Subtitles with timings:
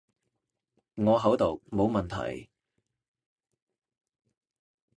[0.95, 2.49] 我口讀冇問題